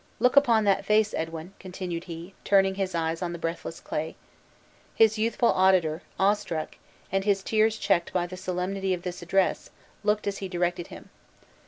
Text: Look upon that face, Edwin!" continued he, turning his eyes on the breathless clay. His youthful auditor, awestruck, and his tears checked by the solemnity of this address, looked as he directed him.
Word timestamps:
Look 0.19 0.35
upon 0.35 0.63
that 0.63 0.83
face, 0.83 1.13
Edwin!" 1.13 1.53
continued 1.59 2.05
he, 2.05 2.33
turning 2.43 2.73
his 2.73 2.95
eyes 2.95 3.21
on 3.21 3.33
the 3.33 3.37
breathless 3.37 3.79
clay. 3.79 4.15
His 4.95 5.19
youthful 5.19 5.49
auditor, 5.49 6.01
awestruck, 6.19 6.77
and 7.11 7.23
his 7.23 7.43
tears 7.43 7.77
checked 7.77 8.11
by 8.11 8.25
the 8.25 8.35
solemnity 8.35 8.95
of 8.95 9.03
this 9.03 9.21
address, 9.21 9.69
looked 10.03 10.25
as 10.25 10.39
he 10.39 10.47
directed 10.47 10.87
him. 10.87 11.11